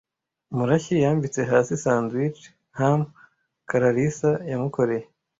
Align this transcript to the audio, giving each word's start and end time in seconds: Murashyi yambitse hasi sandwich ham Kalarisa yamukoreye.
Murashyi 0.55 0.95
yambitse 1.05 1.39
hasi 1.51 1.73
sandwich 1.83 2.39
ham 2.79 2.99
Kalarisa 3.69 4.31
yamukoreye. 4.51 5.05